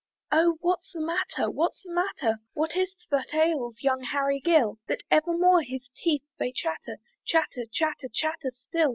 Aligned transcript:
Oh! 0.31 0.57
what's 0.61 0.93
the 0.93 0.99
matter? 0.99 1.51
what's 1.51 1.83
the 1.83 1.91
matter? 1.91 2.37
What 2.53 2.75
is't 2.75 2.95
that 3.11 3.35
ails 3.35 3.83
young 3.83 4.01
Harry 4.01 4.39
Gill? 4.39 4.79
That 4.87 5.03
evermore 5.11 5.61
his 5.61 5.89
teeth 5.95 6.23
they 6.39 6.51
chatter, 6.53 6.97
Chatter, 7.23 7.65
chatter, 7.71 8.09
chatter 8.11 8.49
still. 8.51 8.89